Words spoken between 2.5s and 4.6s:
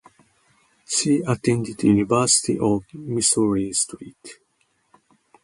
of Missouri–St.